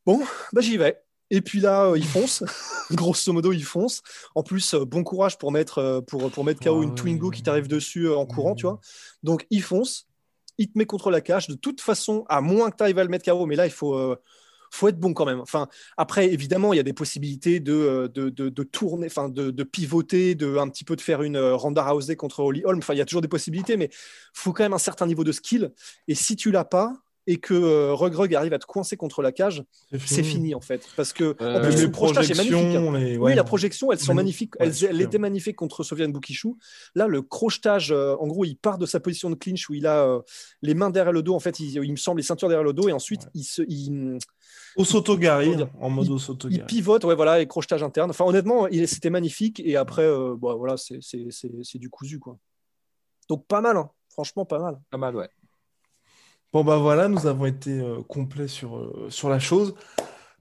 Bon, 0.07 0.23
bah 0.53 0.61
j'y 0.61 0.77
vais. 0.77 1.03
Et 1.31 1.41
puis 1.41 1.61
là, 1.61 1.87
euh, 1.87 1.99
il 1.99 2.07
fonce. 2.07 2.45
Grosso 2.93 3.33
modo, 3.33 3.53
il 3.53 3.65
fonce. 3.65 4.03
En 4.37 4.45
plus, 4.45 4.75
euh, 4.75 4.85
bon 4.85 5.03
courage 5.03 5.39
pour 5.39 5.51
mettre, 5.51 5.79
euh, 5.79 6.01
pour, 6.01 6.31
pour 6.31 6.45
mettre 6.45 6.61
KO 6.63 6.83
une 6.83 6.95
Twingo 6.95 7.31
qui 7.31 7.43
t'arrive 7.43 7.67
dessus 7.67 8.09
en 8.09 8.27
courant, 8.27 8.55
tu 8.55 8.67
vois. 8.67 8.79
Donc, 9.25 9.47
il 9.51 9.63
fonce. 9.63 10.07
Il 10.59 10.71
te 10.71 10.79
met 10.79 10.87
contre 10.87 11.11
la 11.11 11.21
cage. 11.21 11.49
De 11.49 11.55
toute 11.55 11.81
façon, 11.81 12.25
à 12.29 12.41
moins 12.41 12.71
que 12.71 12.77
tu 12.77 12.83
arrives 12.85 12.99
à 12.99 13.03
le 13.03 13.11
mettre 13.11 13.31
KO, 13.31 13.45
mais 13.47 13.57
là, 13.57 13.67
il 13.67 13.73
faut, 13.73 14.17
faut 14.71 14.89
être 14.89 14.99
bon 14.99 15.13
quand 15.13 15.27
même. 15.27 15.41
Enfin, 15.41 15.69
après, 15.99 16.33
évidemment, 16.33 16.73
il 16.73 16.77
y 16.77 16.81
a 16.81 16.83
des 16.83 16.95
possibilités 16.95 17.61
de, 17.61 18.11
de, 18.15 18.31
de, 18.31 18.63
tourner, 18.63 19.09
enfin, 19.09 19.29
de, 19.29 19.51
de, 19.51 19.65
pivoter, 19.65 20.35
de 20.35 20.57
un 20.57 20.69
petit 20.69 20.85
peu 20.85 20.97
de 20.97 21.03
faire 21.03 21.23
une 21.23 21.37
Ronda 21.37 21.87
Rousey 21.87 22.17
contre 22.17 22.41
Holly 22.41 22.63
Holm. 22.65 22.79
Enfin, 22.79 22.95
il 22.95 22.99
y 22.99 23.03
a 23.03 23.05
toujours 23.05 23.21
des 23.21 23.29
possibilités, 23.29 23.77
mais 23.77 23.91
faut 24.33 24.55
quand 24.55 24.63
même 24.63 24.73
un 24.73 24.79
certain 24.79 25.07
niveau 25.07 25.25
de 25.25 25.33
skill. 25.33 25.73
Et 26.09 26.15
si 26.15 26.37
tu 26.37 26.51
l'as 26.51 26.65
pas, 26.65 26.95
et 27.27 27.39
que 27.39 27.55
euh, 27.55 27.95
Rugrug 27.95 28.35
arrive 28.35 28.53
à 28.53 28.59
te 28.59 28.67
coincer 28.67 28.97
contre 28.97 29.21
la 29.21 29.33
cage, 29.33 29.65
c'est 30.05 30.23
fini. 30.23 30.55
en 30.55 30.61
fait. 30.61 30.89
Parce 30.97 31.13
que 31.13 31.37
euh, 31.41 31.71
le 31.71 31.91
projetage 31.91 32.31
est 32.31 32.35
magnifique. 32.35 32.77
Hein. 32.77 33.17
Oui, 33.19 33.35
la 33.35 33.45
projection, 33.45 33.91
elles 33.91 33.99
sont 33.99 34.15
magnifiques. 34.15 34.55
elle 34.61 35.01
était 35.01 35.19
magnifique 35.19 35.57
contre 35.57 35.83
Sofiane 35.83 36.13
Boukishou. 36.13 36.59
Là, 36.95 37.07
le 37.07 37.23
crochetage, 37.23 37.91
euh, 37.93 38.17
en 38.21 38.27
gros, 38.29 38.45
il 38.45 38.57
part 38.57 38.79
de 38.79 38.87
sa 38.87 39.01
position 39.01 39.31
de 39.31 39.35
clinch 39.35 39.69
où 39.69 39.75
il 39.75 39.87
a 39.87 40.21
les 40.63 40.75
mains 40.75 40.91
derrière 40.91 41.13
le 41.13 41.23
dos. 41.23 41.35
En 41.35 41.41
fait, 41.41 41.59
il, 41.59 41.91
me 41.91 41.97
semble 41.97 42.21
les 42.21 42.27
ceintures 42.27 42.49
derrière 42.49 42.65
le 42.65 42.73
dos 42.73 42.89
et 42.89 42.93
ensuite 42.93 43.29
il 43.35 43.45
se. 43.45 43.63
Il, 43.69 44.19
au 44.77 44.85
sotogari, 44.85 45.57
en 45.81 45.91
mode 45.91 46.11
au 46.11 46.19
Il 46.51 46.65
pivote, 46.65 47.05
ouais, 47.05 47.15
voilà, 47.15 47.41
et 47.41 47.47
crochetage 47.47 47.83
interne. 47.83 48.11
Enfin, 48.11 48.25
honnêtement, 48.25 48.69
c'était 48.87 49.11
magnifique. 49.11 49.61
Et 49.65 49.77
après, 49.77 50.07
bon, 50.37 50.57
voilà, 50.57 50.77
c'est 50.77 51.79
du 51.79 51.91
cousu, 51.91 52.19
quoi. 52.19 52.39
Donc, 53.29 53.47
pas 53.47 53.61
mal, 53.61 53.77
hein. 53.77 53.91
franchement, 54.11 54.45
pas 54.45 54.61
mal. 54.61 54.79
Pas 54.91 54.99
mal, 54.99 55.17
ouais. 55.17 55.29
Bon, 56.57 56.65
bah 56.65 56.79
voilà, 56.79 57.07
nous 57.07 57.27
avons 57.27 57.45
été 57.45 57.69
euh, 57.81 58.01
complets 58.09 58.49
sur, 58.49 58.79
euh, 58.79 59.09
sur 59.11 59.29
la 59.29 59.39
chose. 59.39 59.75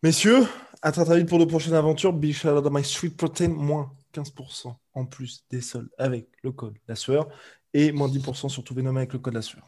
Messieurs, 0.01 0.47
à 0.81 0.93
très 0.93 1.03
très 1.03 1.17
vite 1.17 1.27
pour 1.27 1.39
de 1.39 1.43
prochaines 1.43 1.73
aventures. 1.73 2.17
Shout 2.31 2.47
out 2.47 2.71
my 2.71 2.85
street 2.85 3.09
protein, 3.17 3.49
moins 3.49 3.91
15% 4.13 4.73
en 4.93 5.05
plus 5.05 5.43
des 5.49 5.59
soldes 5.59 5.89
avec 5.97 6.29
le 6.41 6.53
code 6.53 6.77
la 6.87 6.95
sueur 6.95 7.27
et 7.73 7.91
moins 7.91 8.07
10% 8.07 8.47
sur 8.47 8.63
tout 8.63 8.73
Venom 8.73 8.95
avec 8.95 9.11
le 9.11 9.19
code 9.19 9.33
la 9.33 9.41
sueur. 9.41 9.67